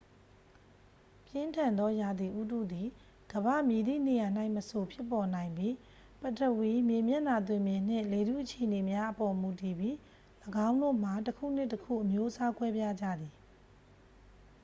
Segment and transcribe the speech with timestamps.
[1.25, 2.87] ပြင်းထန်သောရာသီဥတုသည်
[3.33, 5.73] ကမ္ဘာ့မည်သည့်နေရာ၌မဆို ဖြစ်ပေါ်နိုင်ပြီး
[6.21, 9.95] ပထဝီ မြေမျက်နှာသွင်ပြင်နှင့် လေထု အခြေအနေများအပေါ် မူတည်ပြီး
[10.67, 13.33] ၎င်းတို့မှာ တစ်ခုနှင့်တစ်ခု အမျိုးအစားကွဲပြားကြသည်